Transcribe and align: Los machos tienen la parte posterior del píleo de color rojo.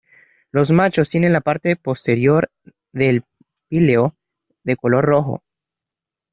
Los 0.49 0.71
machos 0.71 1.11
tienen 1.11 1.31
la 1.31 1.41
parte 1.41 1.75
posterior 1.75 2.49
del 2.91 3.23
píleo 3.69 4.15
de 4.63 4.75
color 4.75 5.05
rojo. 5.05 5.43